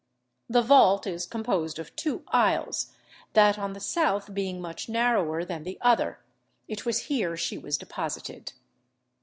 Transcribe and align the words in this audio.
The 0.49 0.63
vault 0.63 1.05
is 1.05 1.27
composed 1.27 1.77
of 1.77 1.95
two 1.95 2.23
aisles, 2.29 2.91
that 3.33 3.59
on 3.59 3.73
the 3.73 3.79
south 3.79 4.33
being 4.33 4.59
much 4.59 4.89
narrower 4.89 5.45
than 5.45 5.61
the 5.61 5.77
other, 5.79 6.17
it 6.67 6.87
was 6.87 7.01
here 7.01 7.37
she 7.37 7.59
was 7.59 7.77
deposited. 7.77 8.53